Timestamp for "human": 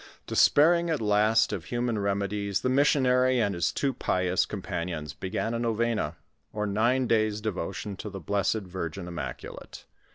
1.65-1.99